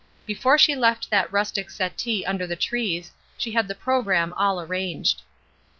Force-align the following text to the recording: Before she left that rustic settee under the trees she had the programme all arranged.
Before 0.25 0.57
she 0.57 0.73
left 0.75 1.11
that 1.11 1.31
rustic 1.31 1.69
settee 1.69 2.25
under 2.25 2.47
the 2.47 2.55
trees 2.55 3.11
she 3.37 3.51
had 3.51 3.67
the 3.67 3.75
programme 3.75 4.33
all 4.35 4.59
arranged. 4.59 5.21